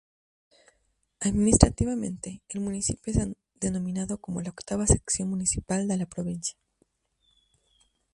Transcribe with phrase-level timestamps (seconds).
[1.19, 3.27] Administrativamente, el municipio es
[3.59, 6.57] denominado como la "octava sección municipal" de la provincia.